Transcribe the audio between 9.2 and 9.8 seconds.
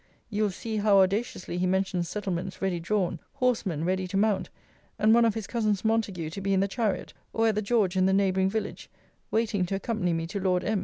waiting to